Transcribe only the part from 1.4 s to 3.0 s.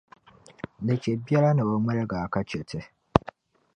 ni bɛ ŋmalgi a ka chɛ ti.